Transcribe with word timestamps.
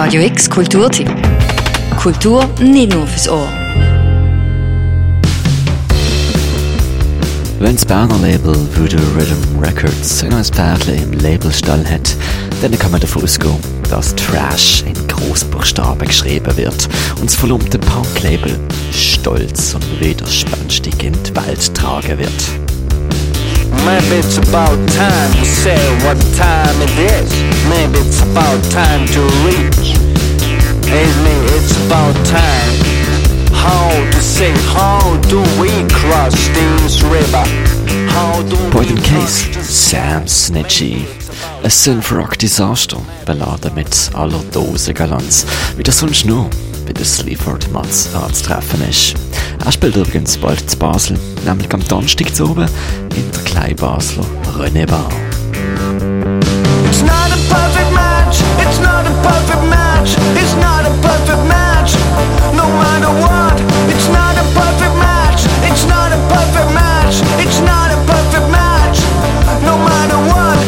Radio 0.00 0.22
X 0.22 0.48
Kulturtipp. 0.48 1.10
Kultur 2.00 2.48
nicht 2.60 2.94
nur 2.94 3.04
fürs 3.04 3.28
Ohr. 3.28 3.48
Wenn 7.58 7.74
das 7.74 7.84
Berner 7.84 8.16
Label 8.18 8.54
Voodoo 8.76 9.02
Rhythm 9.16 9.58
Records 9.60 10.22
ein 10.22 10.30
neues 10.30 10.52
Pärchen 10.52 11.02
im 11.02 11.12
Labelstall 11.14 11.84
hat, 11.84 12.14
dann 12.62 12.78
kann 12.78 12.92
man 12.92 13.00
davon 13.00 13.24
ausgehen, 13.24 13.56
dass 13.90 14.14
Trash 14.14 14.84
in 14.86 14.94
Großbuchstaben 15.08 16.06
geschrieben 16.06 16.56
wird 16.56 16.88
und 17.18 17.24
das 17.24 17.34
verlumpte 17.34 17.80
Punk-Label 17.80 18.56
stolz 18.92 19.74
und 19.74 20.00
widerspenstig 20.00 20.94
in 21.02 21.14
die 21.24 21.34
Welt 21.34 21.74
tragen 21.74 22.18
wird. 22.18 22.30
Maybe 23.84 24.20
it's 24.20 24.38
about 24.38 24.76
time 24.92 25.32
to 25.40 25.44
say 25.44 25.76
what 26.04 26.16
time 26.36 26.80
it 26.84 26.90
is. 27.20 27.57
Maybe 27.68 27.98
it's 27.98 28.22
about 28.22 28.62
time 28.70 29.06
to 29.08 29.20
reach. 29.44 29.98
Maybe 30.86 31.34
it's 31.54 31.76
about 31.86 32.14
time. 32.24 32.72
How 33.52 33.90
to 34.10 34.20
say, 34.20 34.52
how 34.72 35.16
do 35.28 35.40
we 35.60 35.70
cross 35.92 36.34
this 36.48 37.02
river? 37.02 37.44
How 38.08 38.42
do 38.42 38.56
Point 38.70 38.92
we 38.92 39.00
Case, 39.02 39.44
Sam 39.62 40.26
Snitchy. 40.26 41.06
Ein 41.62 41.70
Synth-Rock-Desaster, 41.70 42.98
beladen 43.26 43.74
mit 43.74 44.10
aller 44.14 44.42
Dosengalanz, 44.52 45.44
wie 45.76 45.82
das 45.82 45.98
sonst 45.98 46.24
nur 46.24 46.48
bei 46.86 46.92
den 46.92 47.04
Sleaford 47.04 47.70
Mats 47.72 48.08
anzutreffen 48.14 48.88
ist. 48.88 49.14
Er 49.64 49.72
spielt 49.72 49.96
übrigens 49.96 50.38
bald 50.38 50.70
zu 50.70 50.76
Basel, 50.78 51.18
nämlich 51.44 51.72
am 51.74 51.86
Donnerstag 51.86 52.34
zu 52.34 52.50
oben 52.50 52.68
in 53.14 53.30
der 53.30 53.42
Kleinbasler 53.42 54.24
René 54.56 54.86
Bar. 54.86 55.10
It's 56.88 57.02
not 57.02 57.28
a 57.30 57.38
perfect 57.52 57.90
match. 57.92 58.40
It's 58.64 58.80
not 58.80 59.04
a 59.06 59.12
perfect 59.20 59.64
match. 59.68 60.16
It's 60.40 60.54
not 60.56 60.82
a 60.88 60.92
perfect 61.04 61.44
match. 61.44 61.92
No 62.56 62.66
matter 62.82 63.12
what. 63.24 63.56
It's 63.92 64.08
not 64.08 64.34
a 64.40 64.44
perfect 64.56 64.96
match. 64.96 65.40
It's 65.68 65.84
not 65.86 66.10
a 66.12 66.20
perfect 66.32 66.70
match. 66.72 67.16
It's 67.44 67.60
not 67.60 67.88
a 67.92 67.98
perfect 68.08 68.48
match. 68.50 68.98
No 69.68 69.76
matter 69.76 70.18
what. 70.32 70.58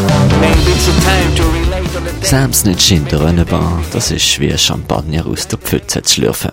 Maybe 0.40 0.72
it's 0.76 0.88
a 0.88 0.96
time 1.08 1.34
to 1.36 1.44
relate 1.58 1.96
on 1.96 2.04
the 2.04 2.94
in 2.94 3.04
der 3.06 3.20
René 3.20 3.44
Bar, 3.44 3.80
das 3.92 4.10
ist 4.10 4.38
wie 4.40 4.56
Champagner 4.56 5.26
aus 5.26 5.48
der 5.48 5.58
Pfütze 5.58 6.02
zu 6.02 6.14
schlürfen. 6.14 6.50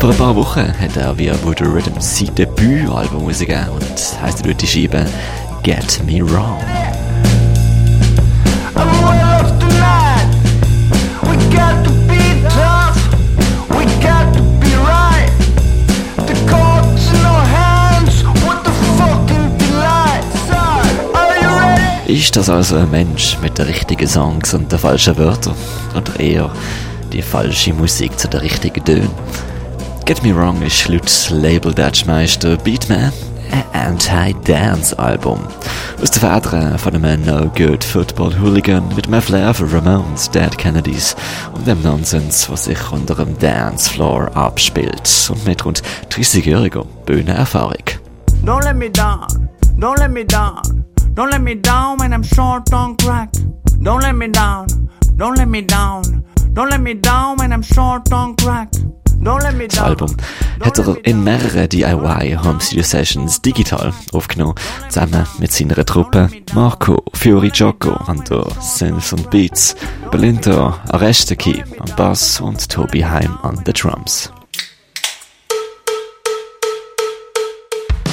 Vor 0.00 0.10
ein 0.10 0.16
paar 0.16 0.36
Wochen 0.36 0.72
hat 0.80 0.96
er 0.96 1.18
via 1.18 1.34
Voodoo 1.42 1.64
Rhythm 1.64 1.98
sein 1.98 2.34
Debütalbum 2.34 3.26
rausgegeben 3.26 3.70
und 3.70 4.22
heisst 4.22 4.46
dort 4.46 4.60
die 4.62 4.66
Scheibe 4.66 5.04
Get 5.62 6.00
Me 6.06 6.20
Wrong. 6.20 6.83
Ist 22.06 22.36
das 22.36 22.48
also 22.48 22.76
ein 22.76 22.90
Mensch 22.90 23.38
mit 23.42 23.58
den 23.58 23.66
richtigen 23.66 24.06
Songs 24.06 24.54
und 24.54 24.70
den 24.70 24.78
falschen 24.78 25.16
Wörtern? 25.18 25.54
Oder 25.96 26.20
eher 26.20 26.50
die 27.12 27.22
falsche 27.22 27.72
Musik 27.72 28.18
zu 28.18 28.28
den 28.28 28.40
richtigen 28.40 28.84
Tönen? 28.84 29.10
Get 30.04 30.22
Me 30.22 30.34
Wrong 30.34 30.62
ist 30.62 30.88
laut 30.88 31.30
Label-Dutchmeister 31.30 32.56
Beatman 32.56 33.12
ein 33.54 33.64
Anti-Dance-Album. 33.72 35.38
Aus 36.02 36.10
den 36.10 36.20
Federn 36.20 36.78
von 36.78 36.94
einem 36.94 37.24
No-Good-Football-Hooligan 37.24 38.94
mit 38.96 39.06
einem 39.06 39.22
Flair 39.22 39.54
für 39.54 39.72
Ramones, 39.72 40.28
Dead 40.30 40.56
Kennedys 40.58 41.14
und 41.54 41.66
dem 41.66 41.80
Nonsens, 41.82 42.50
was 42.50 42.64
sich 42.64 42.90
unter 42.90 43.14
dem 43.14 43.38
Dancefloor 43.38 44.36
abspielt 44.36 45.30
und 45.30 45.44
mit 45.46 45.64
rund 45.64 45.82
30-jähriger 46.10 46.84
Bühnenerfahrung. 47.06 47.74
Don't 48.44 48.64
let 48.64 48.76
me 48.76 48.90
down. 48.90 49.48
Don't 49.78 49.98
let 49.98 50.10
me 50.10 50.24
down. 50.24 50.84
Don't 51.14 51.30
let 51.30 51.40
me 51.40 51.54
down 51.54 51.98
when 51.98 52.12
I'm 52.12 52.24
short 52.24 52.72
on 52.72 52.96
crack. 52.96 53.30
Don't 53.80 54.02
let 54.02 54.14
me 54.14 54.28
down. 54.28 54.66
Don't 55.16 55.36
let 55.38 55.48
me 55.48 55.62
down. 55.62 56.24
Don't 56.52 56.70
let 56.70 56.80
me 56.80 56.94
down 56.94 57.36
when 57.36 57.52
I'm 57.52 57.62
short 57.62 58.12
on 58.12 58.34
crack. 58.36 58.63
Das. 59.24 59.78
Album 59.78 60.14
hat 60.60 60.78
er 60.78 60.96
in 61.06 61.24
mehreren 61.24 61.66
DIY 61.66 62.38
Home 62.44 62.60
Studio 62.60 62.84
Sessions 62.84 63.40
digital 63.40 63.94
aufgenommen, 64.12 64.54
zusammen 64.90 65.26
mit 65.38 65.50
seiner 65.50 65.82
Truppe 65.86 66.28
Marco 66.52 67.02
Fiori 67.14 67.48
Gioco 67.48 67.92
an 67.92 68.22
der 68.28 68.44
Synths 68.60 69.14
und 69.14 69.30
Beats, 69.30 69.76
Belinda 70.10 70.78
Aresteki 70.90 71.64
am 71.78 71.96
Bass 71.96 72.38
und 72.38 72.68
Tobi 72.68 73.02
Heim 73.02 73.38
an 73.42 73.64
den 73.64 73.72
Drums. 73.72 74.30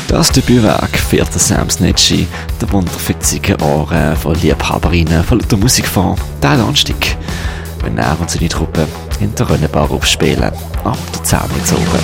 Das 0.07 0.29
Debütwerk 0.29 1.09
der 1.09 1.25
Sam 1.25 1.69
Snitchy, 1.69 2.27
der 2.61 2.71
wunderfitzigen 2.71 3.61
Ohren 3.61 4.16
von 4.16 4.35
Liebhaberinnen 4.35 5.23
von 5.23 5.39
der 5.39 5.57
Musikform, 5.57 6.17
der 6.41 6.51
Anstieg, 6.51 7.17
wenn 7.84 7.97
er 7.97 8.19
und 8.19 8.30
seine 8.30 8.50
Truppe 8.50 8.88
in 9.19 9.34
der 9.36 9.50
Rönnebar 9.50 9.90
aufspielen, 9.92 10.52
ab 10.84 10.97
der 11.14 11.24
Zähne 11.24 11.50
gezogen. 11.56 12.00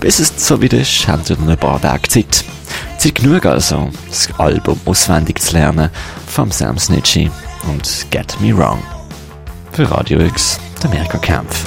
Bis 0.00 0.18
es 0.18 0.32
so 0.36 0.60
weit 0.62 0.72
ist, 0.72 1.06
haben 1.06 1.28
wir 1.28 1.36
noch 1.36 1.48
ein 1.48 1.58
paar 1.58 1.80
Tage 1.80 2.08
Zeit. 2.08 2.44
Zeit 2.96 3.14
genug 3.14 3.44
also, 3.44 3.90
das 4.08 4.28
Album 4.38 4.80
auswendig 4.86 5.40
zu 5.40 5.52
lernen 5.52 5.90
vom 6.26 6.50
Sam 6.50 6.78
Snitchy 6.78 7.30
und 7.68 8.06
Get 8.10 8.34
Me 8.40 8.56
Wrong. 8.56 8.82
Für 9.72 9.90
Radio 9.90 10.20
X, 10.20 10.58
der 10.82 10.90
Mirka 10.90 11.18
Kempf. 11.18 11.66